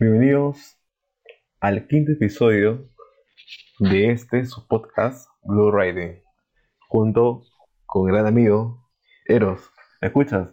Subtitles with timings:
[0.00, 0.78] Bienvenidos
[1.58, 2.88] al quinto episodio
[3.80, 6.22] de este su podcast Blue Riding,
[6.86, 7.42] junto
[7.84, 8.88] con mi gran amigo
[9.26, 9.60] Eros.
[10.00, 10.50] ¿Me escuchas?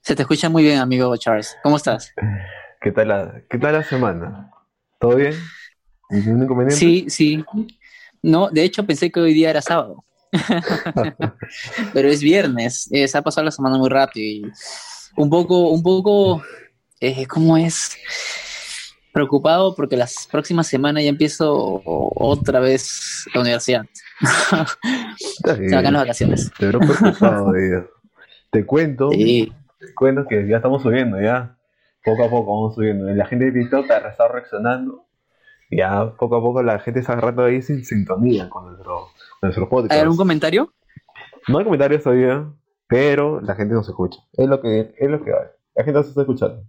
[0.00, 1.54] Se te escucha muy bien, amigo Charles.
[1.62, 2.14] ¿Cómo estás?
[2.80, 4.50] ¿Qué tal la, qué tal la semana?
[4.98, 5.34] ¿Todo bien?
[6.08, 6.76] ¿Ningún inconveniente?
[6.76, 7.44] Sí, sí.
[8.22, 10.02] No, de hecho pensé que hoy día era sábado.
[11.92, 12.88] Pero es viernes.
[12.90, 14.52] Eh, se ha pasado la semana muy rápido y
[15.18, 16.42] un poco, un poco,
[17.00, 17.96] eh, ¿cómo es?
[19.12, 23.84] Preocupado porque las próximas semanas ya empiezo otra vez la universidad.
[24.20, 26.52] Está Se van las vacaciones.
[26.58, 27.84] Te veo preocupado, Dios.
[28.50, 29.52] Te cuento, Sí.
[29.78, 31.56] te cuento que ya estamos subiendo, ya.
[32.04, 33.06] Poco a poco vamos subiendo.
[33.10, 35.06] La gente de TikTok ha estado reaccionando.
[35.70, 39.08] Ya poco a poco la gente está agarrando ahí sin sintonía con nuestro,
[39.42, 39.92] nuestro podcast.
[39.92, 40.72] ¿Hay algún comentario?
[41.48, 42.48] No hay comentarios todavía,
[42.88, 44.18] pero la gente nos escucha.
[44.32, 45.46] Es lo que, es lo que hay.
[45.76, 46.64] La gente nos está escuchando.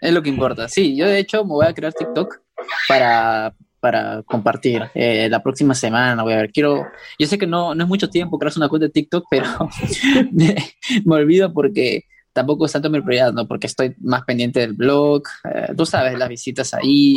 [0.00, 0.68] Es lo que importa.
[0.68, 2.40] Sí, yo de hecho me voy a crear TikTok
[2.88, 6.22] para, para compartir eh, la próxima semana.
[6.22, 6.86] Voy a ver, quiero.
[7.18, 9.46] Yo sé que no, no es mucho tiempo crearse una cuenta de TikTok, pero
[10.32, 10.56] me,
[11.04, 13.48] me olvido porque tampoco es tanto mi prioridad, ¿no?
[13.48, 17.16] Porque estoy más pendiente del blog, eh, tú sabes, las visitas ahí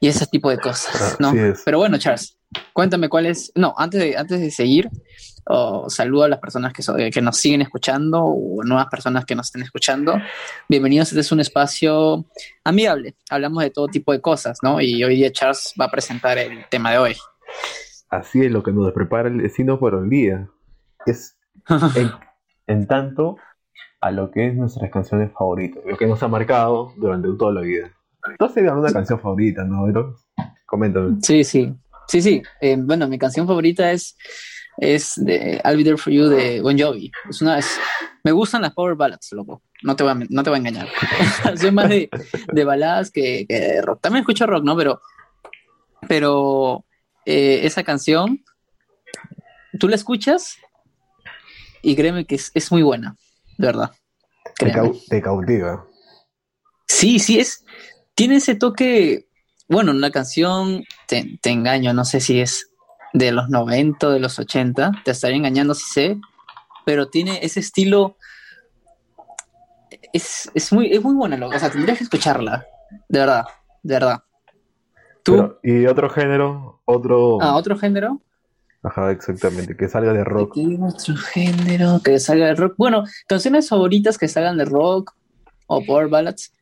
[0.00, 1.32] y ese tipo de cosas, ¿no?
[1.64, 2.38] Pero bueno, Charles,
[2.72, 3.52] cuéntame cuál es.
[3.54, 4.88] No, antes de, antes de seguir,
[5.46, 9.34] oh, saludo a las personas que, so- que nos siguen escuchando o nuevas personas que
[9.34, 10.14] nos estén escuchando.
[10.68, 12.24] Bienvenidos, este es un espacio
[12.64, 13.14] amigable.
[13.30, 14.80] Hablamos de todo tipo de cosas, ¿no?
[14.80, 17.16] Y hoy día Charles va a presentar el tema de hoy.
[18.10, 20.48] Así es lo que nos prepara el destino por el día.
[21.06, 21.36] Es
[21.96, 22.10] en,
[22.66, 23.36] en tanto
[24.00, 27.60] a lo que es nuestras canciones favoritas, lo que nos ha marcado durante toda la
[27.60, 27.90] vida.
[28.28, 29.84] Entonces, una canción favorita, ¿no?
[29.86, 30.16] Pero,
[30.66, 31.16] coméntame.
[31.22, 31.74] Sí, sí.
[32.08, 32.42] Sí, sí.
[32.60, 34.16] Eh, bueno, mi canción favorita es,
[34.78, 37.10] es de I'll Be There For You de Bon Jovi.
[37.28, 37.78] Es una, es-
[38.24, 39.62] me gustan las power ballads, loco.
[39.82, 40.88] No te voy a, no te voy a engañar.
[41.56, 42.08] Soy más de,
[42.52, 44.00] de baladas que, que de rock.
[44.00, 44.76] También escucho rock, ¿no?
[44.76, 45.00] Pero,
[46.08, 46.84] pero
[47.26, 48.44] eh, esa canción,
[49.78, 50.56] tú la escuchas
[51.82, 53.16] y créeme que es, es muy buena,
[53.58, 53.90] de verdad.
[54.56, 54.72] Te,
[55.08, 55.84] te cautiva.
[56.86, 57.64] Sí, sí, es.
[58.14, 59.26] Tiene ese toque.
[59.68, 62.70] Bueno, una canción, te, te engaño, no sé si es
[63.12, 66.20] de los 90 o de los 80, te estaría engañando si sé,
[66.84, 68.16] pero tiene ese estilo.
[70.12, 71.56] Es, es muy, es muy buena, loco.
[71.56, 72.66] O sea, tendrías que escucharla.
[73.08, 73.44] De verdad,
[73.82, 74.22] de verdad.
[75.22, 75.32] ¿Tú?
[75.32, 77.40] Pero, y otro género, otro.
[77.40, 78.20] ah, otro género.
[78.82, 80.54] Ajá, exactamente, que salga de rock.
[80.54, 82.74] ¿Qué otro género que salga de rock?
[82.76, 85.14] Bueno, canciones favoritas que salgan de rock
[85.68, 86.52] o power ballads.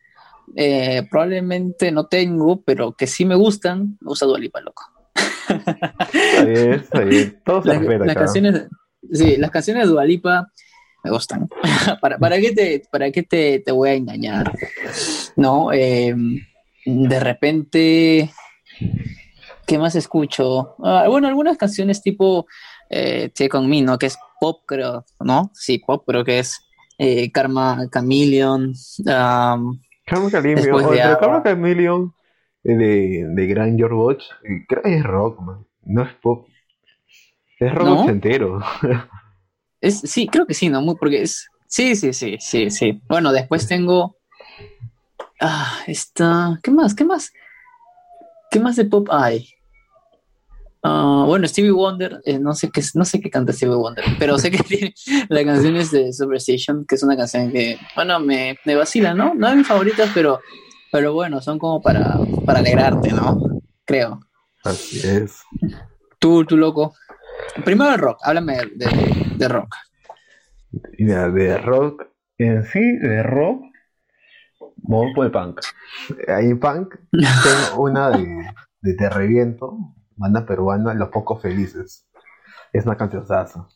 [0.54, 3.96] eh, probablemente no tengo, pero que sí me gustan.
[4.00, 4.82] Me gusta Dua Lipa, loco.
[5.50, 7.40] Está bien, está bien.
[7.44, 8.24] Todo se Las, respeta las acá.
[8.24, 8.66] canciones,
[9.12, 10.48] sí, las canciones de Dua Lipa
[11.04, 11.48] me gustan.
[12.00, 14.52] ¿Para, para qué, te, para qué te, te voy a engañar?
[15.36, 16.14] No, eh,
[16.84, 18.30] de repente,
[19.66, 20.74] ¿qué más escucho?
[20.82, 22.46] Ah, bueno, algunas canciones tipo
[22.88, 23.98] eh, Take On Me, ¿no?
[23.98, 25.50] Que es pop, creo, ¿no?
[25.54, 26.60] Sí, pop, creo que es
[26.98, 28.74] eh, Karma Chameleon.
[28.98, 31.16] um, Carmen Chameleon, de.
[31.20, 32.14] Carmen Chameleon
[32.62, 35.66] de, de Gran George Watch, eh, creo que es rock, man.
[35.84, 36.46] No es pop.
[37.58, 38.02] Es rock ¿No?
[38.02, 38.60] ochentero.
[39.82, 40.82] Es, sí, creo que sí, ¿no?
[40.82, 41.48] Muy, porque es.
[41.66, 43.00] Sí, sí, sí, sí, sí.
[43.08, 44.18] Bueno, después tengo.
[45.40, 46.58] Ah, está.
[46.62, 46.94] ¿Qué más?
[46.94, 47.32] ¿Qué más?
[48.50, 49.48] ¿Qué más de pop hay?
[50.82, 54.38] Ah, bueno, Stevie Wonder, eh, no sé qué no sé qué canta Stevie Wonder, pero
[54.38, 54.94] sé que tiene
[55.28, 59.34] la canción es de Superstition, que es una canción que, bueno, me, me vacila, ¿no?
[59.34, 60.40] No es mis favoritas, pero,
[60.92, 63.38] pero bueno, son como para, para alegrarte, ¿no?
[63.84, 64.20] Creo.
[64.64, 65.42] Así es.
[66.18, 66.94] Tú, tú loco.
[67.64, 68.86] Primero el rock, háblame de,
[69.36, 69.74] de- rock.
[70.98, 72.04] Y de, rock,
[72.38, 73.62] en sí, de rock,
[74.76, 75.60] vamos por el punk.
[76.28, 78.46] Ahí punk, tengo una de,
[78.82, 79.78] de Te Reviento,
[80.16, 82.06] banda peruana, Los Pocos Felices.
[82.72, 83.66] Es una cancionzaza.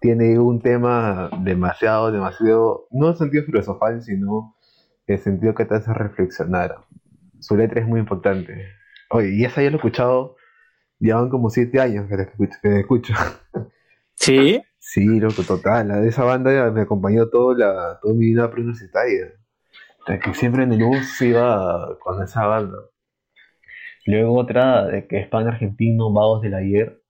[0.00, 4.56] Tiene un tema demasiado, demasiado, no en sentido filosofal, sino
[5.06, 6.76] en sentido que te hace reflexionar.
[7.40, 8.68] Su letra es muy importante.
[9.10, 10.36] Oye, y esa ya lo he escuchado,
[10.98, 12.58] ya van como siete años que la escucho.
[12.62, 13.14] que la escucho.
[14.16, 14.62] Sí.
[14.78, 15.88] Sí, loco, total.
[15.88, 19.32] La de esa banda me acompañó toda, la, toda mi vida preuniversitaria.
[20.00, 22.78] O sea, que siempre en el bus iba con esa banda.
[24.06, 27.02] Luego otra de que es pan argentino, Vagos del Ayer,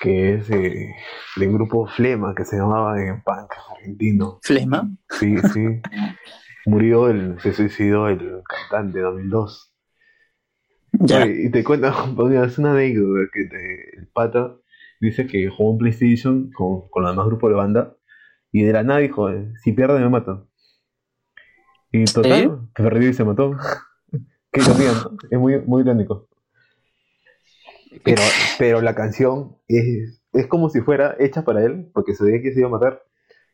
[0.00, 0.94] que es eh,
[1.36, 4.40] del grupo Flema, que se llamaba en punk argentino.
[4.42, 4.90] Flema.
[5.10, 5.80] Sí, sí.
[6.66, 9.72] Murió, el, se suicidó el cantante en 2002.
[11.08, 11.16] Ya.
[11.16, 11.88] Oye, y te cuento,
[12.44, 14.56] es una anécdota que te- el pata
[15.00, 17.96] dice que jugó un PlayStation con, con los demás grupos de banda
[18.52, 20.46] y de la nada dijo, eh, si pierde me matan.
[21.92, 23.56] Y total, se perdió y se mató.
[24.52, 25.16] Qué ironía, ¿no?
[25.30, 26.28] Es muy, muy irónico.
[28.04, 28.22] Pero,
[28.58, 32.52] pero la canción es, es como si fuera hecha para él, porque se veía que
[32.52, 33.02] se iba a matar.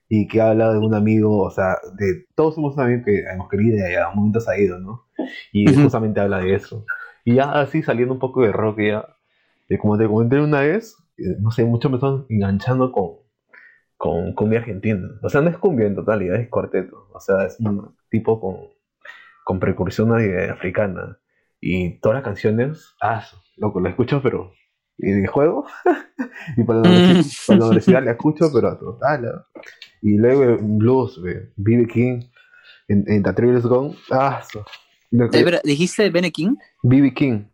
[0.09, 3.49] Y que habla de un amigo, o sea, de todos somos un amigo que hemos
[3.49, 5.07] querido y a momentos ha ido, ¿no?
[5.53, 5.75] Y Ujú.
[5.75, 6.85] justamente habla de eso.
[7.25, 9.07] Y ya así saliendo un poco de rock, ya,
[9.69, 13.17] eh, como te comenté una vez, eh, no sé, muchos me están enganchando con,
[13.97, 15.09] con cumbia argentina.
[15.23, 17.09] O sea, no es cumbia en totalidad, es cuarteto.
[17.13, 18.57] O sea, es un tipo con,
[19.45, 20.13] con precursión
[20.53, 21.19] africana.
[21.61, 23.25] Y todas las canciones, ah,
[23.57, 24.53] loco, la escucho, pero.
[24.99, 25.67] Y de juego.
[26.57, 29.45] y para la, universi- para la universidad la escucho, pero a total.
[30.03, 31.87] Y luego blues, B.B.
[31.89, 32.23] King,
[32.89, 34.65] en, en The Is Gone, ah, so-
[35.31, 36.57] que- ¿Dijiste Bene King?
[36.83, 37.15] B.B.
[37.15, 37.45] King.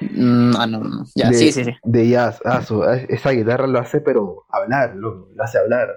[0.00, 1.04] Mm, ah, no, no.
[1.14, 1.74] Ya, de, sí, sí, sí.
[1.82, 2.40] de jazz.
[2.44, 2.60] Ah,
[3.08, 5.88] esa guitarra lo hace, pero hablar, lo, lo hace hablar.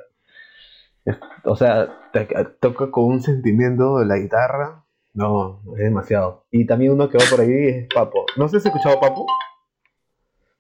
[1.44, 2.28] O sea, te-
[2.60, 4.86] toca con un sentimiento la guitarra.
[5.14, 6.46] No, es demasiado.
[6.52, 8.26] Y también uno que va por ahí es Papo.
[8.38, 9.26] No sé si has escuchado Papo.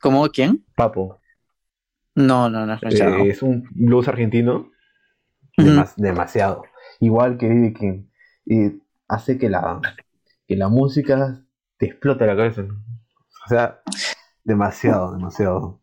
[0.01, 0.65] ¿Cómo quién?
[0.75, 1.18] Papo.
[2.19, 2.77] No, no, no.
[2.89, 3.23] ya no.
[3.23, 4.71] Eh, es un blues argentino.
[5.95, 6.63] Demasiado.
[6.99, 7.73] Igual que.
[7.73, 8.07] King.
[8.45, 9.79] Y hace que la,
[10.45, 11.41] que la música
[11.77, 12.63] te explote la cabeza.
[12.63, 12.73] ¿no?
[12.73, 13.79] O sea,
[14.43, 15.81] demasiado, demasiado.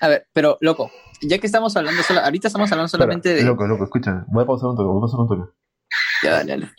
[0.00, 0.90] A ver, pero loco,
[1.22, 3.50] ya que estamos hablando solo, ahorita estamos hablando solamente Espera, de.
[3.50, 4.24] Loco, loco, escúchame.
[4.26, 5.52] Voy a pausar un toque, voy a pausar un toque.
[6.24, 6.72] Ya, dale, dale.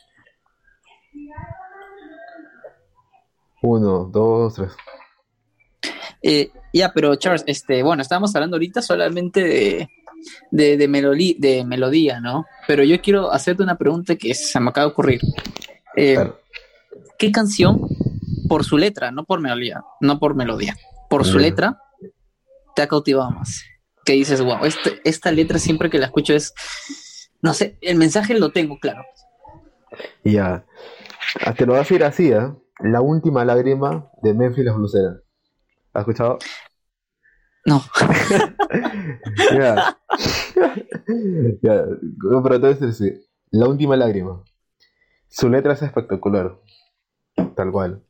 [3.62, 4.76] Uno, dos, tres.
[6.22, 9.90] Eh, ya, pero Charles, este, bueno, estábamos hablando ahorita solamente de,
[10.52, 12.46] de, de, melodí- de melodía, ¿no?
[12.68, 15.22] Pero yo quiero hacerte una pregunta que se me acaba de ocurrir.
[15.96, 16.40] Eh, Claro.
[17.18, 17.82] ¿Qué canción,
[18.48, 20.76] por su letra, no por melodía, no por melodía,
[21.10, 21.82] por su letra,
[22.76, 23.64] te ha cautivado más?
[24.06, 26.54] Que dices, wow, este- esta letra siempre que la escucho es,
[27.42, 29.04] no sé, el mensaje lo tengo claro.
[30.24, 30.66] Ya.
[31.46, 32.48] Ah, Te lo voy a decir así, ¿eh?
[32.80, 35.18] La última lágrima de Memphis las Bluseras.
[35.94, 36.40] ¿Has escuchado?
[37.66, 37.82] No,
[39.54, 39.98] Ya.
[41.62, 41.86] ya.
[42.44, 43.12] Pero te voy a decir así.
[43.52, 44.44] La última lágrima.
[45.28, 46.60] Su letra es espectacular.
[47.56, 48.04] Tal cual.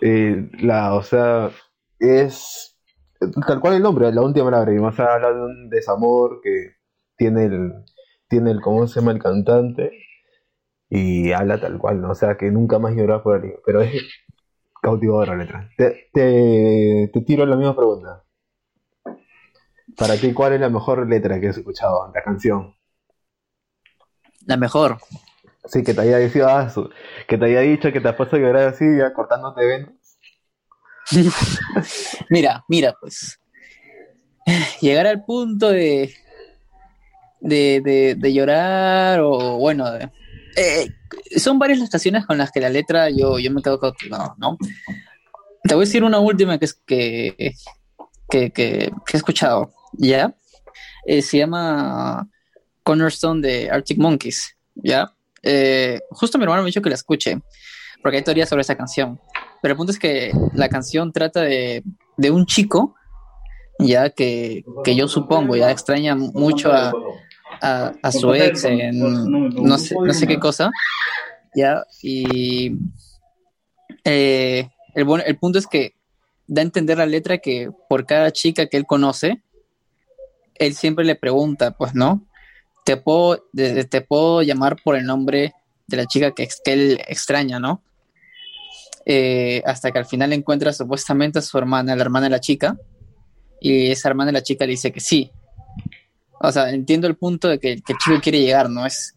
[0.00, 1.50] Eh, la, o sea,
[1.98, 2.76] es
[3.46, 4.88] tal cual el nombre, la última lágrima.
[4.88, 6.76] O sea, habla de un desamor que
[7.16, 7.72] tiene el,
[8.28, 9.12] tiene el, ¿cómo se llama?
[9.12, 9.92] El cantante.
[10.88, 12.10] Y habla tal cual, ¿no?
[12.10, 13.56] O sea, que nunca más llorará por alguien.
[13.64, 14.02] Pero es
[14.90, 15.68] cautivadora la letra.
[15.76, 18.22] Te, te, te tiro la misma pregunta.
[19.96, 22.12] Para ti, ¿cuál es la mejor letra que has escuchado?
[22.14, 22.72] La canción.
[24.46, 24.98] la mejor.
[25.64, 26.88] Sí, que te haya dicho, ah, su-
[27.26, 29.90] que te haya dicho que te has puesto a llorar así, ya cortándote venas.
[32.30, 33.40] Mira, mira, pues.
[34.80, 36.14] Llegar al punto de.
[37.40, 39.90] de, de, de llorar o bueno.
[39.90, 40.10] de-
[40.56, 40.88] eh,
[41.36, 44.56] son varias las canciones con las que la letra yo, yo me quedo cautivado, ¿no?
[45.62, 47.54] Te voy a decir una última que es que,
[48.30, 50.34] que, que, he escuchado, ¿ya?
[51.04, 52.28] Eh, se llama
[52.82, 55.12] Cornerstone de Arctic Monkeys, ¿ya?
[55.42, 57.38] Eh, justo mi hermano me dijo que la escuche,
[58.02, 59.20] porque hay teorías sobre esa canción.
[59.60, 61.82] Pero el punto es que la canción trata de,
[62.16, 62.94] de un chico,
[63.78, 66.92] ya que, que yo supongo ya extraña mucho a,
[67.60, 70.70] a, a su ex en no sé, no sé qué cosa,
[71.54, 72.72] ya, y
[74.04, 75.94] eh, el, el punto es que
[76.46, 79.42] da a entender la letra que por cada chica que él conoce,
[80.54, 82.26] él siempre le pregunta, pues, ¿no?
[82.84, 85.54] Te puedo, te puedo llamar por el nombre
[85.86, 87.82] de la chica que, que él extraña, ¿no?
[89.04, 92.76] Eh, hasta que al final encuentra supuestamente a su hermana, la hermana de la chica,
[93.60, 95.30] y esa hermana de la chica le dice que sí.
[96.40, 98.86] O sea, entiendo el punto de que, que el chico quiere llegar, ¿no?
[98.86, 99.14] Es,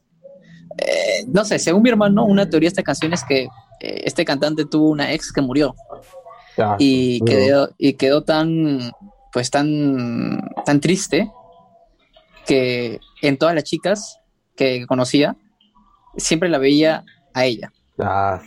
[0.77, 3.43] eh, no sé, según mi hermano, una teoría de esta canción es que
[3.81, 5.75] eh, este cantante tuvo una ex que murió
[6.77, 8.91] y quedó, y quedó tan,
[9.31, 11.31] pues tan, tan triste
[12.45, 14.19] que en todas las chicas
[14.55, 15.37] que conocía,
[16.17, 17.71] siempre la veía a ella,
[18.01, 18.41] Ah,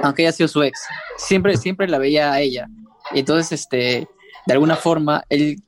[0.00, 0.80] aunque haya sido su ex,
[1.16, 2.68] siempre, siempre la veía a ella.
[3.14, 4.08] Y entonces, este,
[4.46, 5.62] de alguna forma, él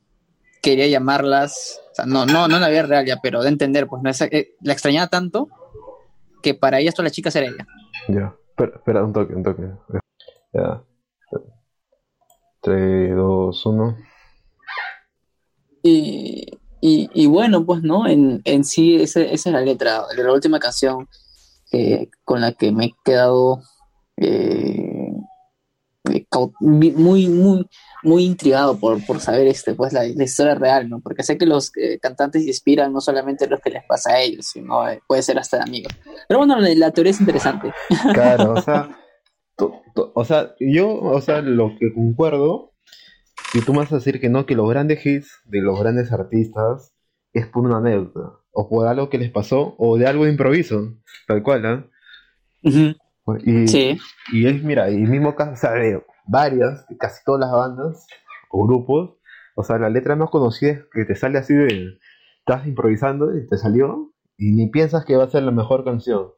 [0.61, 3.87] quería llamarlas, o sea, no, no, no en la vida real ya, pero de entender,
[3.87, 5.47] pues no es- eh, la extrañaba tanto
[6.41, 7.65] que para ella todas las chicas era ella.
[8.07, 8.35] ya.
[8.49, 9.63] Espera, espera, un toque, un toque.
[10.53, 10.83] Ya.
[12.61, 13.97] 3, 2, 1.
[15.81, 16.45] Y,
[16.81, 18.05] y, y bueno, pues, ¿no?
[18.07, 21.07] En, en sí, esa, esa es la letra de la última canción
[21.71, 23.61] eh, con la que me he quedado
[24.17, 24.98] eh,
[26.59, 27.67] muy, muy,
[28.03, 30.99] muy intrigado por, por saber este, pues, la, historia real, ¿no?
[30.99, 34.45] Porque sé que los eh, cantantes inspiran no solamente lo que les pasa a ellos,
[34.45, 35.93] sino eh, puede ser hasta de amigos.
[36.27, 37.73] Pero bueno, la, teoría es interesante.
[38.13, 38.89] Claro, o sea,
[39.93, 42.73] o sea, yo, o sea, lo que concuerdo,
[43.51, 46.11] si tú me vas a decir que no, que los grandes hits de los grandes
[46.11, 46.93] artistas
[47.33, 50.95] es por una anécdota, o por algo que les pasó, o de algo de improviso,
[51.27, 51.85] tal cual, ¿ah?
[52.63, 53.97] y, sí.
[54.31, 55.71] y es, mira, y mismo caso, o sea,
[56.29, 58.07] varias, casi todas las bandas
[58.49, 59.17] o grupos,
[59.55, 61.99] o sea, la letra más conocida es que te sale así de,
[62.39, 66.31] estás improvisando y te salió, y ni piensas que va a ser la mejor canción.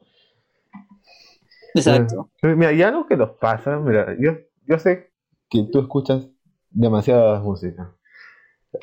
[1.74, 2.30] Exacto.
[2.42, 4.34] mira, y algo que nos pasa, mira, yo,
[4.66, 5.12] yo sé
[5.50, 6.28] que tú escuchas
[6.70, 7.96] demasiada música.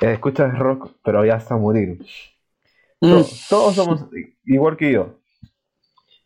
[0.00, 1.98] Eh, escuchas rock, pero ya hasta morir.
[3.00, 3.22] Mm.
[3.48, 4.06] Todos, somos
[4.44, 5.18] igual que yo.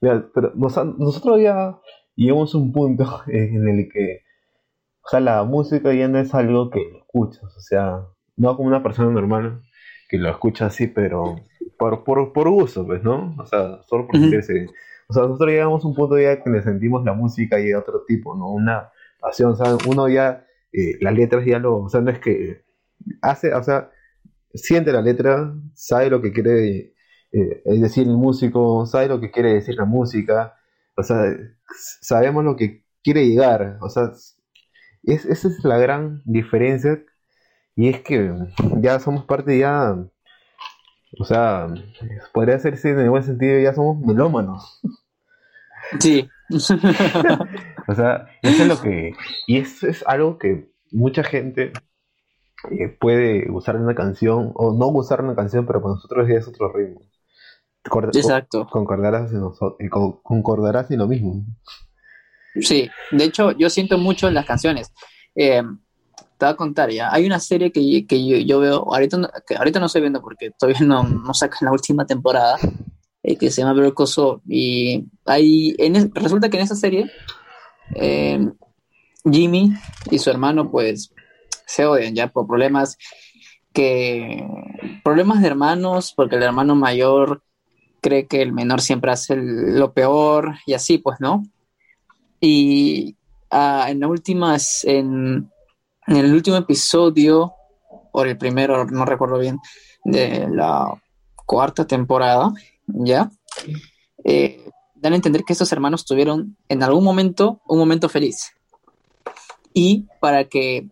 [0.01, 1.79] Mira, pero nosotros ya
[2.17, 4.23] llegamos a un punto en el que,
[5.05, 8.07] o sea, la música ya no es algo que escuchas, o sea,
[8.37, 9.63] no como una persona normal
[10.09, 11.37] que lo escucha así, pero
[11.79, 13.35] por, por, por gusto, pues, ¿no?
[13.39, 14.67] O sea, solo por sentirse
[15.09, 17.77] o sea, nosotros llegamos a un punto ya que le sentimos la música y de
[17.77, 18.51] otro tipo, ¿no?
[18.51, 18.91] Una
[19.21, 22.65] pasión, o sea, uno ya, eh, las letras ya lo, o sea, no es que
[23.21, 23.91] hace, o sea,
[24.55, 26.95] siente la letra, sabe lo que quiere
[27.33, 30.55] eh, decir el músico, sabe lo que quiere decir la música,
[30.97, 31.37] o sea,
[32.01, 34.13] sabemos lo que quiere llegar, o sea,
[35.03, 37.03] es, esa es la gran diferencia
[37.75, 38.33] y es que
[38.81, 39.97] ya somos parte ya,
[41.19, 41.69] o sea,
[42.33, 44.81] podría decirse en el buen sentido, ya somos melómanos.
[46.01, 46.29] Sí.
[46.51, 49.15] o sea, eso es lo que.
[49.47, 51.73] Y eso es algo que mucha gente
[52.71, 56.37] eh, puede usar en una canción o no usar una canción, pero para nosotros ya
[56.37, 57.01] es otro ritmo.
[58.15, 58.67] Exacto.
[58.71, 59.43] Concordarás en,
[60.23, 61.45] concordarás en lo mismo.
[62.61, 64.93] Sí, de hecho, yo siento mucho en las canciones.
[65.35, 65.63] Eh,
[66.43, 67.13] te voy a contar ya.
[67.13, 70.81] Hay una serie que, que yo, veo, ahorita, que ahorita no estoy viendo porque todavía
[70.87, 72.59] no, no sacan la última temporada,
[73.23, 73.95] eh, que se llama Better
[74.49, 77.11] Y hay, en, resulta que en esa serie,
[77.95, 78.45] eh,
[79.25, 79.73] Jimmy
[80.11, 81.13] y su hermano, pues,
[81.67, 82.99] se odian ya por problemas
[83.73, 84.45] que.
[85.05, 87.43] Problemas de hermanos, porque el hermano mayor
[88.01, 91.45] cree que el menor siempre hace lo peor y así, pues, ¿no?
[92.45, 93.17] Y
[93.53, 95.49] ah, en la última, en,
[96.09, 97.55] en el último episodio,
[98.11, 99.61] o el primero, no recuerdo bien,
[100.05, 100.93] de la
[101.47, 102.53] cuarta temporada,
[102.89, 103.31] ¿ya?
[104.25, 108.53] Eh, dan a entender que estos hermanos tuvieron en algún momento un momento feliz.
[109.73, 110.89] Y para que,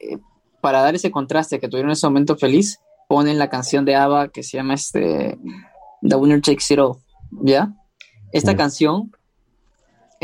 [0.00, 0.18] eh,
[0.60, 4.42] para dar ese contraste que tuvieron ese momento feliz, ponen la canción de ABBA que
[4.42, 5.38] se llama este,
[6.00, 6.96] The Winner Takes It All,
[7.44, 7.72] ¿ya?
[8.32, 9.12] Esta canción,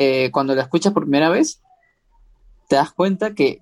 [0.01, 1.61] eh, cuando la escuchas por primera vez,
[2.69, 3.61] te das cuenta que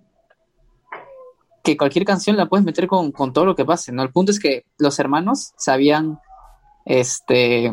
[1.62, 4.05] que cualquier canción la puedes meter con, con, todo lo que pase, ¿no?
[4.05, 6.21] El punto es que los hermanos sabían
[6.85, 7.73] este,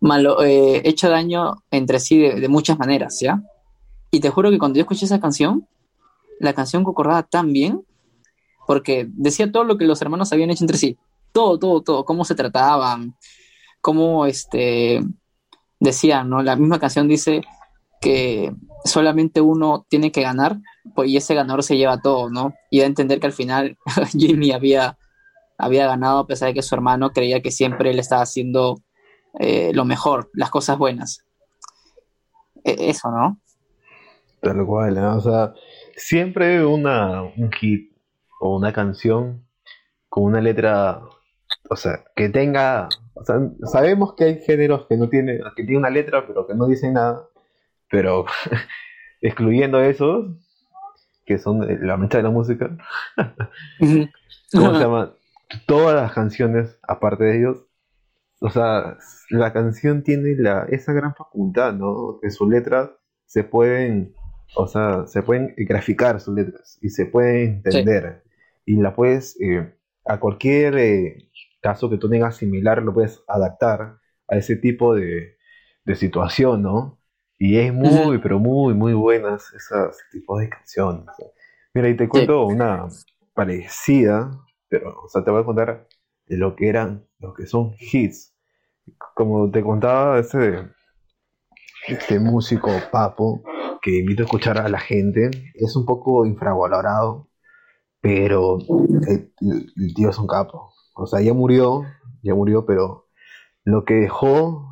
[0.00, 3.42] malo, eh, hecho daño entre sí de, muchas maneras, ¿ya?
[4.10, 5.66] Y te juro que cuando yo escuché esa canción,
[6.38, 7.86] la canción concordaba tan bien,
[8.66, 10.98] porque decía todo lo que los hermanos habían hecho entre sí,
[11.32, 13.14] todo, todo, todo, cómo se trataban,
[13.80, 15.02] cómo, este,
[15.80, 16.42] decían, ¿no?
[16.42, 17.42] La misma canción dice
[18.00, 18.52] que
[18.84, 20.58] solamente uno tiene que ganar,
[20.94, 22.54] pues, y ese ganador se lleva todo, ¿no?
[22.70, 23.76] Y a entender que al final
[24.12, 24.96] Jimmy había
[25.60, 28.82] había ganado a pesar de que su hermano creía que siempre le estaba haciendo
[29.38, 31.24] eh, lo mejor, las cosas buenas.
[32.64, 33.38] E, eso, ¿no?
[34.40, 35.52] Tal cual, o sea,
[35.96, 37.92] siempre una, un hit
[38.40, 39.46] o una canción
[40.08, 41.02] con una letra,
[41.68, 42.88] o sea, que tenga,
[43.20, 46.54] o sea, sabemos que hay géneros que no tienen, que tienen una letra pero que
[46.54, 47.28] no dicen nada,
[47.90, 48.24] pero
[49.20, 50.36] excluyendo esos,
[51.26, 52.76] que son la mecha de la música,
[54.52, 55.14] ¿cómo se llama?
[55.66, 57.66] todas las canciones, aparte de ellos,
[58.40, 58.96] o sea,
[59.28, 62.18] la canción tiene la, esa gran facultad, ¿no?
[62.22, 62.90] Que sus letras
[63.26, 64.14] se pueden,
[64.56, 68.22] o sea, se pueden graficar sus letras y se pueden entender.
[68.64, 69.74] Y la puedes, eh,
[70.06, 71.29] a cualquier eh,
[71.60, 73.98] caso que tú tengas similar, lo puedes adaptar
[74.28, 75.36] a ese tipo de,
[75.84, 77.00] de situación, ¿no?
[77.38, 81.06] Y es muy, pero muy, muy buenas esas tipos de canciones.
[81.72, 82.86] Mira, y te cuento una
[83.32, 84.30] parecida,
[84.68, 85.88] pero, o sea, te voy a contar
[86.26, 88.34] de lo que eran, lo que son hits.
[89.14, 90.68] Como te contaba, ese,
[91.88, 93.42] este músico Papo,
[93.80, 97.30] que invito a escuchar a la gente, es un poco infravalorado,
[98.00, 98.58] pero
[99.08, 99.32] el,
[99.94, 100.69] tío es un capo.
[100.94, 101.84] O sea, ya murió,
[102.22, 103.08] ya murió, pero
[103.64, 104.68] lo que dejó,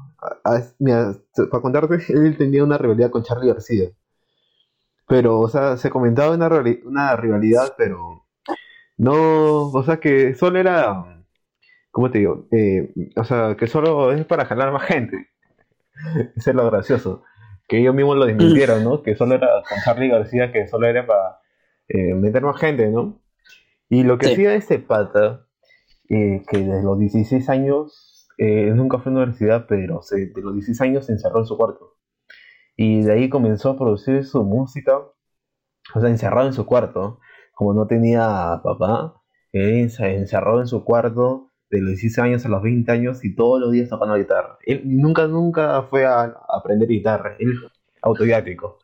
[0.78, 1.14] mira,
[1.50, 3.90] para contarte, él tenía una rivalidad con Charlie García.
[5.06, 6.48] pero, o sea, se comentaba una,
[6.84, 8.26] una rivalidad, pero
[8.98, 11.24] no, o sea, que solo era,
[11.90, 12.48] ¿cómo te digo?
[12.50, 15.28] Eh, o sea, que solo es para jalar más gente.
[16.36, 17.22] Eso es lo gracioso.
[17.68, 19.02] Que ellos mismos lo desmintieron, ¿no?
[19.02, 21.40] Que solo era con Charlie García, que solo era para
[21.88, 23.20] eh, meter más gente, ¿no?
[23.88, 25.46] Y lo que hacía este pata,
[26.08, 30.54] eh, que desde los 16 años, nunca fue a la universidad, pero se, de los
[30.54, 31.96] 16 años se encerró en su cuarto.
[32.76, 34.98] Y de ahí comenzó a producir su música,
[35.94, 37.18] o sea, encerrado en su cuarto.
[37.54, 39.20] Como no tenía papá,
[39.52, 43.34] él se encerró en su cuarto de los 16 años a los 20 años y
[43.34, 44.58] todos los días tocando guitarra.
[44.64, 47.52] Él nunca, nunca fue a aprender guitarra, él
[48.02, 48.78] autodidáctico.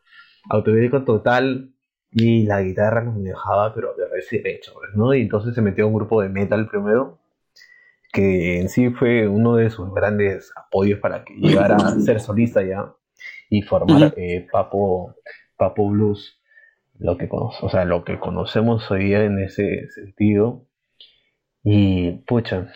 [0.49, 1.74] Autodidáctico total
[2.17, 5.13] y la guitarra nos dejaba, pero de recién hecho, ¿no?
[5.13, 7.19] Y entonces se metió a un grupo de metal primero,
[8.13, 12.63] que en sí fue uno de sus grandes apoyos para que llegara a ser solista
[12.63, 12.93] ya
[13.49, 15.13] y formar eh, Papo,
[15.57, 16.39] Papo Blues,
[16.99, 20.65] lo que, o sea, lo que conocemos hoy día en ese sentido.
[21.65, 22.71] Y, pucha,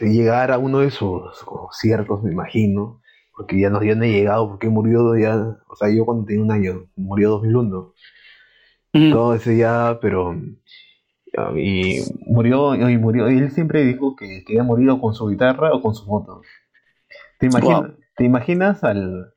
[0.00, 3.00] llegar a uno de sus conciertos, me imagino,
[3.36, 5.36] porque ya no, ya no he llegado, porque murió ya,
[5.68, 7.94] o sea, yo cuando tenía un año, murió 2001.
[8.92, 10.34] Todo ese ya, pero
[11.56, 15.72] y murió y murió y él siempre dijo que, que había morido con su guitarra
[15.72, 16.42] o con su moto.
[17.38, 19.32] Te imaginas te imaginas al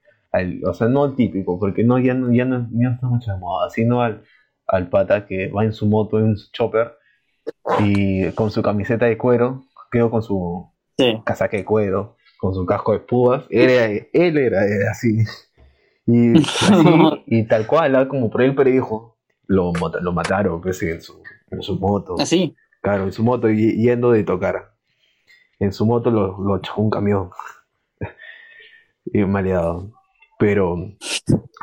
[0.66, 3.70] o sea, no al típico, porque no, ya, no, ya, no, está mucho de moda,
[3.70, 4.24] sino al,
[4.68, 6.94] al pata que va en su moto, en su chopper,
[7.80, 10.72] y con su camiseta de cuero, creo con su
[11.24, 15.24] casaca de cuero, con su casco de púas, él era, él era, así.
[16.06, 16.34] Y,
[17.28, 19.13] y tal cual, como por el periódico,
[19.54, 22.16] lo, lo mataron pues, en, su, en su moto.
[22.20, 22.56] Así.
[22.58, 24.74] ¿Ah, claro, en su moto, y, yendo de tocar.
[25.60, 27.30] En su moto lo, lo chocó un camión.
[29.06, 29.92] y maleado.
[30.40, 30.76] Pero,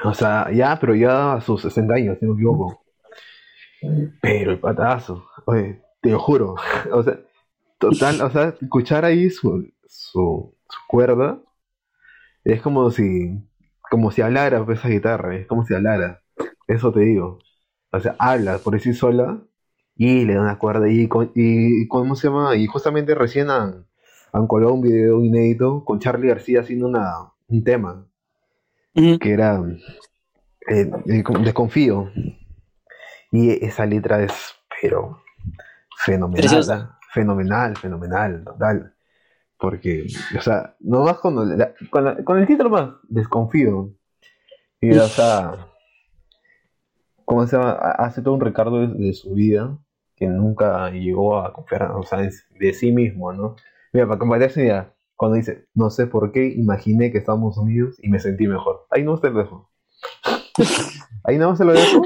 [0.05, 2.85] o sea, ya, pero ya a sus 60 años, si no me equivoco.
[4.21, 6.55] Pero el patazo, oye, te lo juro.
[6.93, 7.19] O sea,
[7.79, 10.55] total, o sea, escuchar ahí su, su,
[10.87, 11.41] cuerda
[12.45, 13.39] es como si,
[13.91, 16.23] como si hablara pues, esa guitarra, es como si hablara.
[16.67, 17.39] Eso te digo.
[17.93, 19.41] O sea, habla por sí sola
[19.97, 22.57] y le da una cuerda y, y, ¿cómo se llama?
[22.57, 23.87] Y justamente recién han,
[24.33, 28.07] han colado un video inédito con Charlie García haciendo una, un tema
[28.95, 29.63] que era
[30.69, 30.91] eh,
[31.43, 32.11] Desconfío.
[33.33, 34.33] Y esa letra es,
[34.81, 35.23] pero,
[36.05, 36.89] fenomenal.
[37.13, 38.95] Fenomenal, fenomenal, total.
[39.57, 41.37] Porque, o sea, no más con,
[41.91, 43.93] con, el título más, Desconfío.
[44.81, 45.70] Y, o sea,
[47.31, 47.71] ¿cómo se llama?
[47.71, 49.79] Hace todo un recargo de, su vida
[50.17, 53.55] que nunca llegó a confiar, o sea, de sí mismo, ¿no?
[53.93, 58.09] Mira, para compartirse idea, cuando dice, no sé por qué, imaginé que estábamos unidos y
[58.09, 58.85] me sentí mejor.
[58.91, 59.71] Ahí no te lo dejo.
[61.25, 62.03] Ahí no se lo dejo.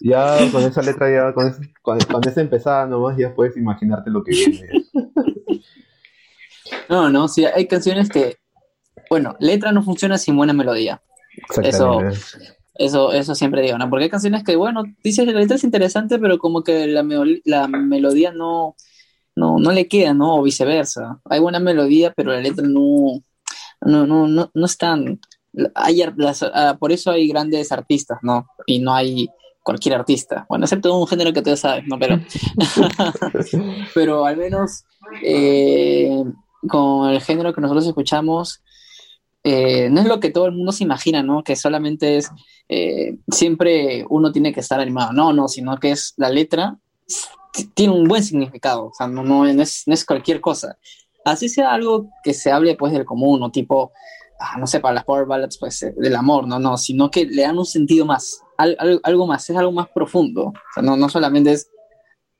[0.00, 4.32] Ya con esa letra, ya con, con, esa empezada nomás, ya puedes imaginarte lo que
[4.32, 4.68] viene.
[6.88, 8.36] No, no, sí, hay canciones que,
[9.08, 11.00] bueno, letra no funciona sin buena melodía.
[11.62, 12.00] Eso,
[12.74, 13.88] eso, eso siempre digo, ¿no?
[13.88, 17.04] Porque hay canciones que, bueno, dices la letra es interesante, pero como que la,
[17.44, 18.74] la melodía no,
[19.36, 20.36] no, no le queda, ¿no?
[20.36, 21.20] O viceversa.
[21.24, 23.22] Hay buena melodía, pero la letra no,
[23.80, 25.20] no, no, no, no es tan...
[25.74, 28.46] Hay, ah, por eso hay grandes artistas, ¿no?
[28.66, 29.28] Y no hay
[29.62, 30.46] cualquier artista.
[30.48, 31.98] Bueno, excepto un género que tú sabes, ¿no?
[31.98, 32.20] Pero,
[33.94, 34.84] pero al menos
[35.22, 36.24] eh,
[36.68, 38.62] con el género que nosotros escuchamos,
[39.44, 41.44] eh, no es lo que todo el mundo se imagina, ¿no?
[41.44, 42.30] Que solamente es,
[42.68, 45.12] eh, siempre uno tiene que estar animado.
[45.12, 46.78] No, no, sino que es la letra
[47.74, 50.76] tiene un buen significado, o sea, no, no, es, no, es, cualquier cosa.
[51.24, 53.92] Así sea algo que se hable pues del común o tipo,
[54.40, 57.24] ah, no sé, para las power ballads pues eh, del amor, no, no, sino que
[57.24, 61.08] le dan un sentido más, algo más, es algo más profundo, o sea, no, no
[61.08, 61.68] solamente es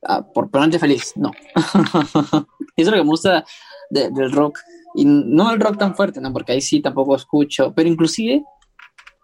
[0.07, 1.31] ah, por ponerte feliz, no.
[1.55, 3.45] Eso es lo que me gusta
[3.91, 4.59] del rock,
[4.95, 6.33] y no el rock tan fuerte, ¿no?
[6.33, 8.45] Porque ahí sí tampoco escucho, pero inclusive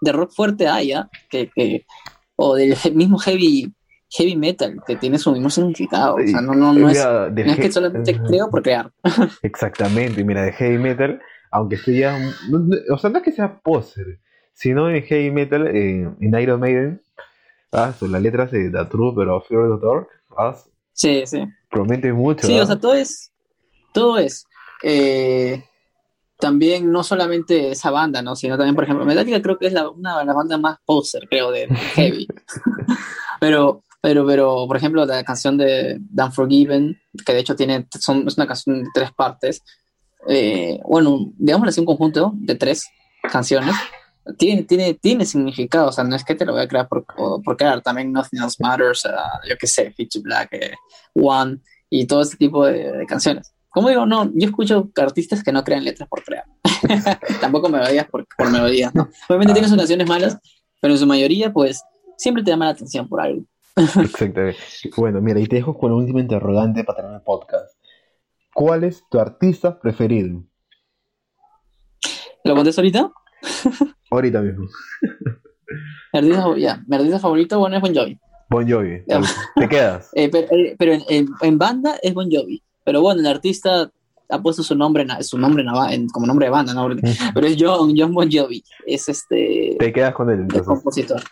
[0.00, 1.08] de rock fuerte hay, ¿ah?
[1.28, 1.86] que, que,
[2.36, 3.72] o del mismo heavy
[4.10, 6.16] heavy metal, que tiene su mismo significado.
[6.16, 6.98] O sea, no, no, no, es,
[7.56, 8.90] que solamente creo por crear.
[9.42, 12.18] Exactamente, mira, de heavy metal, aunque sea,
[12.90, 14.18] o sea, no es que sea poser,
[14.52, 17.00] sino en heavy metal, eh, en Iron Maiden,
[17.72, 20.56] ah, son las letras de The Trooper of Fear of the Dark, ah,
[20.92, 21.44] sí, sí.
[21.70, 22.46] Promete mucho.
[22.46, 23.32] Sí, o sea, todo es,
[23.92, 24.44] todo es,
[24.82, 25.64] eh,
[26.38, 28.34] también no solamente esa banda, ¿no?
[28.36, 31.28] Sino también, por ejemplo, Metallica creo que es la, una de las bandas más poser,
[31.28, 32.26] creo, de heavy.
[33.40, 38.26] Pero pero, pero, por ejemplo, la canción de Dan Forgiven, que de hecho tiene, son,
[38.26, 39.62] es una canción de tres partes,
[40.26, 42.86] eh, bueno, digamos así un conjunto de tres
[43.30, 43.74] canciones,
[44.38, 47.04] tiene, tiene, tiene significado, o sea, no es que te lo voy a crear por,
[47.04, 50.74] por crear, también Nothing Else Matters, uh, yo qué sé, Fitchy Black, eh,
[51.14, 51.58] One,
[51.90, 53.52] y todo este tipo de, de, canciones.
[53.70, 56.44] Como digo, no, yo escucho artistas que no crean letras por crear.
[57.40, 59.08] Tampoco melodías por, por melodías, ¿no?
[59.28, 59.54] Obviamente ah.
[59.54, 60.38] tiene sus canciones malas,
[60.80, 61.82] pero en su mayoría, pues,
[62.16, 63.44] siempre te llama la atención por algo.
[63.76, 64.56] Exactamente.
[64.96, 67.76] Bueno, mira, y te dejo con la última interrogante para tener el podcast.
[68.52, 70.42] ¿Cuál es tu artista preferido?
[72.44, 73.12] ¿Lo contesto ahorita?
[74.10, 74.66] ahorita mismo.
[76.12, 78.18] mi, artista, ya, mi artista favorito, bueno, es Bon Jovi.
[78.50, 79.04] Bon Jovi.
[79.54, 80.10] ¿Te quedas?
[80.14, 82.62] Eh, pero, eh, pero en, en, banda es Bon Jovi.
[82.84, 83.90] Pero bueno, el artista
[84.28, 86.88] ha puesto su nombre, su nombre en, como nombre de banda, ¿no?
[87.34, 88.62] Pero es John, John Bon Jovi.
[88.86, 89.76] Es este.
[89.78, 90.46] ¿Te quedas con él?
[90.54, 91.22] El compositor.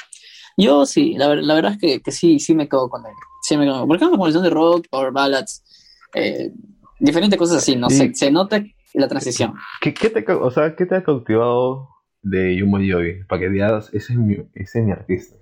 [0.57, 3.13] Yo sí, la, la verdad es que, que, sí, sí me quedo con él.
[3.43, 3.87] Sí me quedo.
[3.87, 5.63] Porque es una composición de rock, power ballads,
[6.15, 6.53] eh,
[6.99, 8.63] diferentes cosas así, no sé, se nota
[8.95, 9.55] la transición.
[9.81, 11.89] ¿Qué, qué te, o sea, ¿qué te ha cautivado
[12.23, 13.25] de John Bon Jovi?
[13.29, 15.37] Para que digas, ese es mi, ese es mi artista.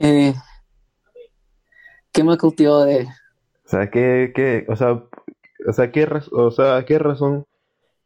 [0.00, 0.34] Eh,
[2.14, 3.08] ¿Qué me ha cautivado de él?
[3.66, 4.92] O sea, ¿qué, qué, o sea,
[5.66, 7.44] o sea, ¿qué, o sea, ¿qué razón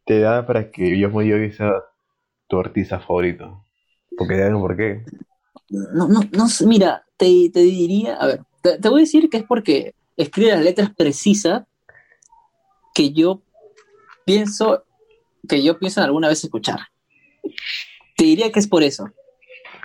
[0.03, 1.73] te da para que Bon Jovi sea
[2.47, 3.63] tu artista favorito?
[4.17, 5.05] Porque ya no por qué.
[5.69, 9.37] No, no, no, mira, te, te diría, a ver, te, te, voy a decir que
[9.37, 11.65] es porque escribe las letras precisas
[12.95, 13.43] que yo
[14.25, 14.85] pienso,
[15.47, 16.79] que yo pienso en alguna vez escuchar.
[18.17, 19.07] Te diría que es por eso.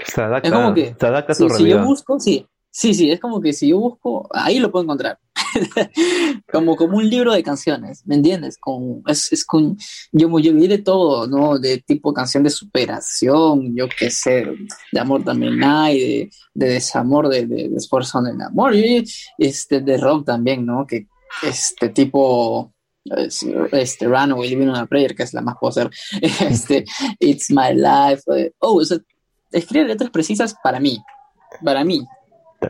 [0.07, 2.93] Se adapta, es como que, se adapta a tu si, si yo busco, sí, sí,
[2.93, 5.19] sí, es como que si yo busco, ahí lo puedo encontrar.
[6.53, 8.59] como, como un libro de canciones, ¿me entiendes?
[8.59, 9.79] Con, es, con,
[10.11, 11.61] yo, yo vi de todo, ¿no?
[11.61, 14.45] De tipo canción de superación, yo qué sé,
[14.91, 19.05] de amor también hay, de, de desamor, de, de, de, esfuerzo en el amor, y
[19.39, 20.85] este, de rock también, ¿no?
[20.85, 21.07] Que
[21.45, 22.75] este tipo,
[23.71, 25.89] este Runaway, Living on a Prayer, que es la más poser,
[26.21, 26.85] este,
[27.21, 28.83] It's My Life, eh, oh, o
[29.53, 31.01] escribe letras precisas para mí,
[31.63, 32.05] para mí,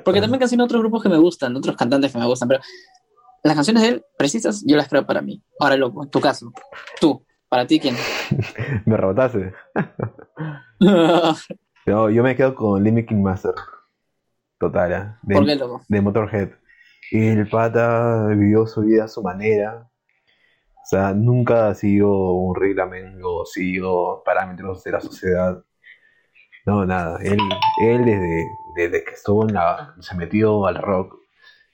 [0.03, 2.61] porque también casi otros grupos que me gustan, otros cantantes que me gustan, pero
[3.43, 5.43] las canciones de él, precisas, yo las creo para mí.
[5.61, 6.53] Ahora, loco, en tu caso,
[6.99, 7.95] tú, para ti, ¿quién?
[8.87, 9.53] me rebotaste.
[11.87, 13.55] no, yo me quedo con Limit King Master.
[14.59, 15.15] Total, ¿eh?
[15.23, 15.83] de, ¿Por qué, loco?
[15.89, 16.51] De Motorhead.
[17.11, 19.91] El pata vivió su vida a su manera.
[20.85, 25.63] O sea, nunca ha sido un reglamento sido parámetros de la sociedad.
[26.67, 27.19] No, nada.
[27.23, 27.39] Él,
[27.83, 28.47] él desde,
[28.77, 29.95] desde que estuvo en la.
[30.01, 31.17] se metió al rock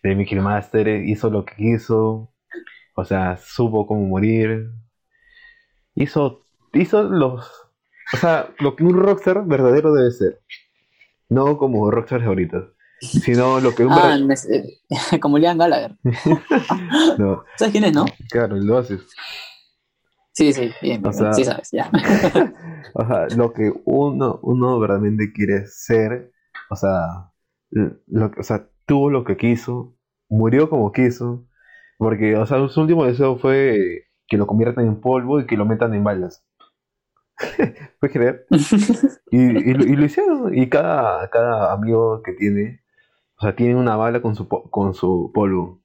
[0.02, 2.32] de Mickey Master, hizo lo que quiso.
[2.94, 4.70] O sea, supo cómo morir.
[5.94, 6.44] Hizo.
[6.72, 7.48] hizo los.
[8.12, 10.40] O sea, lo que un rockstar verdadero debe ser.
[11.28, 12.70] No como rockstars ahorita.
[13.00, 14.18] Sino lo que un ah,
[15.20, 15.96] como Liam Gallagher.
[17.18, 17.44] no.
[17.56, 18.04] ¿Sabes quién es, no?
[18.28, 19.00] Claro, lo haces.
[20.40, 21.90] Sí, sí, bien, o sea, sí sabes, ya.
[22.94, 26.32] o sea, lo que uno, uno verdaderamente quiere ser,
[26.70, 27.30] o sea,
[27.68, 29.98] lo, o sea, tuvo lo que quiso,
[30.30, 31.46] murió como quiso,
[31.98, 35.66] porque, o sea, su último deseo fue que lo conviertan en polvo y que lo
[35.66, 36.42] metan en balas.
[38.00, 38.46] ¿Puedes creer?
[39.30, 42.80] y, y, y, lo hicieron, y cada, cada amigo que tiene,
[43.36, 45.82] o sea, tiene una bala con su, con su polvo,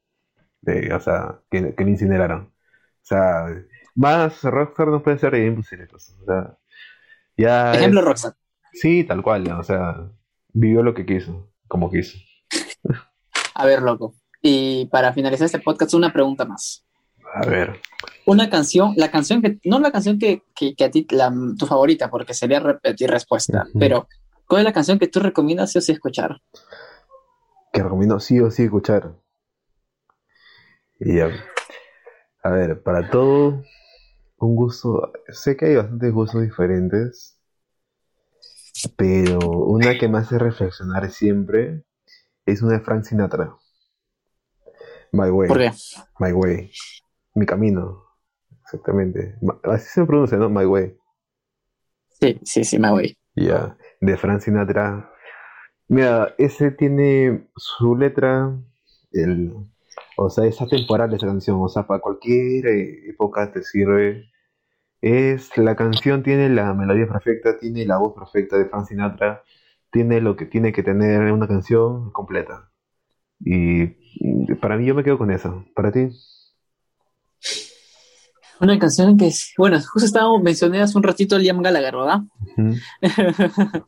[0.62, 2.44] de, o sea, que, que le incineraron.
[2.44, 3.48] O sea,
[3.96, 5.88] más Rockstar no puede ser imposible.
[5.94, 6.58] O sea,
[7.38, 8.36] ya Ejemplo Rockstar.
[8.74, 10.12] Sí, tal cual, o sea,
[10.54, 12.18] vivió lo que quiso, como quiso.
[13.56, 14.16] A ver, loco.
[14.42, 16.86] Y para finalizar este podcast, una pregunta más.
[17.34, 17.80] A ver.
[18.26, 22.10] Una canción, la canción que, no la canción que, que, a ti, la, tu favorita,
[22.10, 24.08] porque sería repetir respuesta, pero
[24.48, 26.42] ¿cuál es la canción que tú recomiendas sí o sí escuchar?
[27.72, 29.16] Que recomiendo sí o sí escuchar.
[31.00, 33.64] Y a ver, para todo,
[34.46, 37.40] un gusto, sé que hay bastantes gustos diferentes,
[38.98, 41.84] pero una que me hace reflexionar siempre
[42.46, 43.56] es una de Frank Sinatra.
[45.12, 45.48] My Way.
[45.48, 45.72] ¿Por qué?
[46.20, 46.72] My Way.
[47.36, 48.04] Mi camino.
[48.64, 49.36] Exactamente.
[49.64, 50.50] Así se pronuncia, ¿no?
[50.50, 50.98] My Way.
[52.20, 53.18] Sí, sí, sí, My Way.
[53.36, 53.78] Ya.
[54.02, 55.12] De Frank Sinatra.
[55.88, 58.58] Mira, ese tiene su letra,
[59.12, 59.54] el,
[60.18, 64.32] o sea, es atemporal esa canción, o sea, para cualquier eh, época te sirve.
[65.02, 69.44] Es, la canción tiene la melodía perfecta, tiene la voz perfecta de Frank Sinatra,
[69.92, 72.72] tiene lo que tiene que tener una canción completa.
[73.40, 73.88] Y
[74.56, 75.66] para mí yo me quedo con eso.
[75.76, 76.10] ¿Para ti?
[78.60, 82.22] Una canción que es, bueno, justo estábamos mencioné hace un ratito Liam Gallagher, ¿verdad?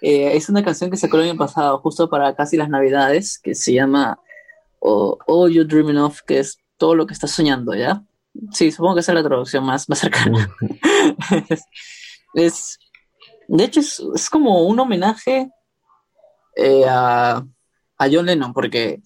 [0.00, 3.54] eh, es una canción que sacó el año pasado, justo para casi las navidades, que
[3.54, 4.20] se llama
[4.80, 8.04] All You're Dreaming Of, que es todo lo que estás soñando, ¿ya?
[8.52, 10.54] Sí, supongo que esa es la traducción más, más cercana.
[12.34, 12.78] es,
[13.48, 15.50] de hecho, es, es como un homenaje
[16.56, 17.44] eh, a,
[17.98, 19.00] a John Lennon, porque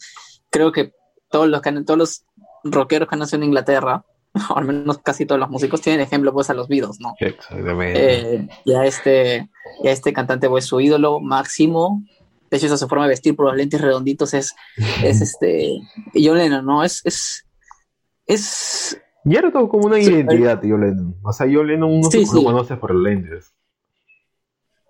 [0.50, 0.92] creo que
[1.30, 2.24] todos los, que, todos los
[2.64, 4.04] rockeros que han nacido en Inglaterra,
[4.50, 7.14] o al menos casi todos los músicos, tienen ejemplo pues a los Beatles, ¿no?
[7.18, 8.34] Exactamente.
[8.34, 9.48] Eh, y, a este,
[9.82, 12.02] y a este cantante, pues su ídolo máximo,
[12.50, 14.54] de hecho, esa su forma de vestir por los lentes redonditos es,
[15.02, 15.80] es este,
[16.14, 16.82] John Lennon, ¿no?
[16.82, 17.46] Es, es,
[18.26, 19.00] es...
[19.24, 21.16] Y era todo como una Sí, identidad, John Lennon.
[21.22, 23.52] O sea, John Lennon Sí, se lo conoce por lentes.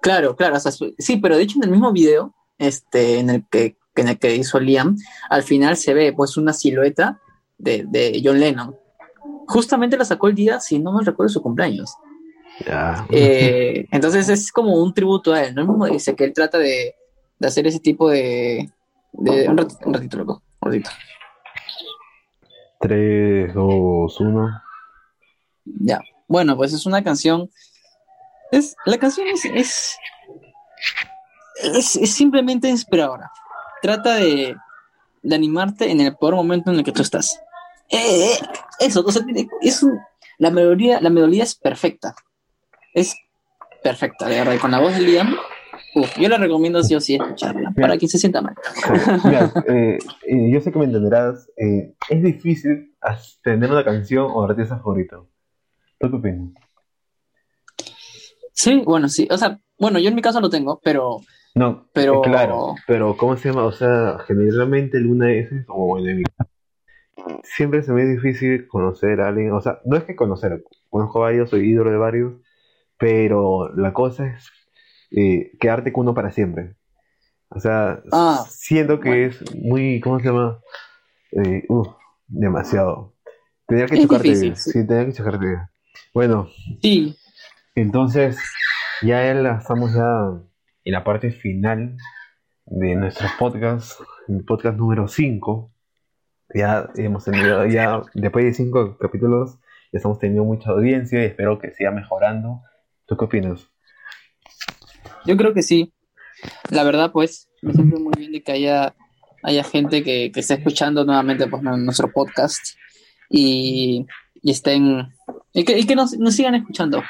[0.00, 3.44] Claro, claro, o sea, sí, pero de hecho en el mismo video, este, en el
[3.50, 4.96] que, en el que hizo Liam,
[5.28, 7.20] al final se ve pues una silueta
[7.58, 8.76] de, de John Lennon.
[9.48, 11.94] Justamente la sacó el día, si no me recuerdo, su cumpleaños.
[12.64, 13.06] Ya.
[13.10, 15.62] Eh, entonces es como un tributo a él, ¿no?
[15.62, 16.94] El mismo dice que él trata de,
[17.38, 18.70] de hacer ese tipo de...
[19.12, 20.90] de un, ratito, un ratito, loco, un ratito.
[22.80, 24.62] 3, 2, 1.
[25.80, 26.00] Ya.
[26.26, 27.50] Bueno, pues es una canción.
[28.50, 29.96] Es, la canción es, es,
[31.96, 33.30] es, simplemente inspiradora.
[33.82, 34.56] Trata de,
[35.22, 37.40] de animarte en el peor momento en el que tú estás.
[37.90, 38.38] Eh, eh,
[38.80, 39.22] eso, o sea,
[39.60, 39.98] es un-
[40.38, 42.14] la melodía, la melodía es perfecta.
[42.94, 43.16] Es
[43.82, 44.54] perfecta, de verdad.
[44.54, 45.36] Y con la voz de Liam,
[45.98, 48.54] uf, yo la recomiendo sí o sí escucharla, para quien se sienta mal.
[49.24, 51.50] Mira, eh, eh, yo sé que me entenderás.
[51.56, 52.94] eh, es difícil
[53.42, 55.28] tener una canción o artista favorito.
[55.98, 56.50] ¿Tú qué opinas?
[58.52, 59.28] Sí, bueno, sí.
[59.30, 61.20] O sea, bueno, yo en mi caso lo tengo, pero
[61.54, 63.64] No, Pero- claro, pero ¿cómo se llama?
[63.64, 66.30] O sea, generalmente Luna es como enemigo.
[67.42, 71.18] Siempre se me es difícil conocer a alguien, o sea, no es que conocer, conozco
[71.18, 72.34] a varios, soy ídolo de varios,
[72.96, 74.48] pero la cosa es
[75.10, 76.74] eh, quedarte con uno para siempre.
[77.50, 79.26] O sea, Ah, siento que bueno.
[79.26, 80.60] es muy, ¿cómo se llama?
[81.32, 81.88] Eh, uf,
[82.26, 83.14] demasiado.
[83.66, 84.86] Tenía que Es chocarte, difícil, sí.
[84.86, 85.46] tenía que chocarte.
[86.14, 86.48] Bueno,
[86.82, 87.16] sí,
[87.74, 88.38] entonces,
[89.02, 90.30] ya estamos ya
[90.84, 91.96] en la parte final
[92.66, 95.70] de nuestro podcast, el podcast número 5.
[96.54, 99.58] Ya hemos tenido, ya después de 5 capítulos,
[99.92, 102.62] ya estamos teniendo mucha audiencia y espero que siga mejorando.
[103.06, 103.68] ¿Tú qué opinas?
[105.28, 105.92] Yo creo que sí.
[106.70, 108.94] La verdad, pues, me siento muy bien de que haya,
[109.42, 112.60] haya gente que, que esté escuchando nuevamente pues, nu- nuestro podcast
[113.30, 114.06] y,
[114.42, 115.08] y estén
[115.52, 117.02] y que, y que nos, nos sigan escuchando.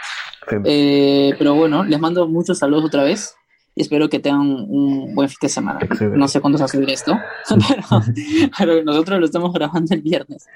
[0.48, 0.57] Sí.
[0.64, 3.35] Eh, pero bueno, les mando muchos saludos otra vez
[3.74, 5.78] y espero que tengan un buen fin de semana.
[5.83, 6.18] Excelente.
[6.18, 7.16] No sé cuándo se va a subir esto,
[7.48, 8.02] pero,
[8.59, 10.46] pero nosotros lo estamos grabando el viernes.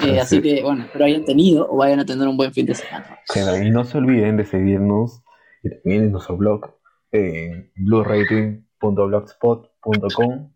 [0.00, 0.42] Eh, así Así.
[0.42, 3.18] que bueno, espero hayan tenido o vayan a tener un buen fin de semana.
[3.28, 5.22] Claro, Y no se olviden de seguirnos
[5.62, 6.75] y también en nuestro blog
[7.12, 10.50] en bluerating.blogspot.com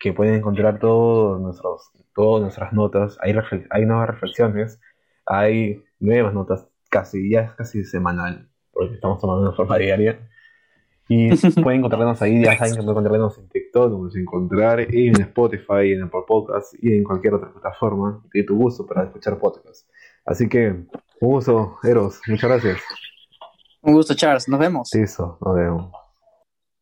[0.00, 3.18] que pueden encontrar todos nuestros, todas nuestras notas.
[3.20, 3.34] Hay,
[3.70, 4.80] hay nuevas reflexiones,
[5.26, 10.28] hay nuevas notas, casi, ya es casi semanal, porque estamos tomando de forma diaria.
[11.08, 11.30] Y
[11.62, 15.92] pueden encontrarnos ahí, ya saben que pueden encontrarnos en TikTok, nos pueden encontrar en Spotify,
[15.92, 19.88] en Apple Podcast y en cualquier otra plataforma de tu gusto para escuchar podcasts.
[20.26, 20.88] Así que, un
[21.20, 23.07] gusto, Eros, muchas gracias.
[23.88, 24.46] Un gusto, Charles.
[24.48, 24.90] Nos vemos.
[24.92, 25.90] Listo, nos vemos.